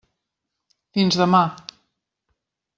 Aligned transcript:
Fins 0.97 1.19
demà! 1.21 1.43